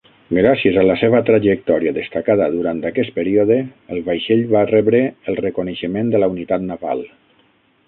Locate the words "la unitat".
6.25-6.69